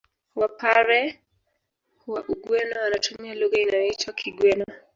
Wapare 0.35 1.19
wa 2.07 2.21
Ugweno 2.27 2.79
wanatumia 2.81 3.35
lugha 3.35 3.57
inayoitwa 3.59 4.13
Kigweno 4.13 4.65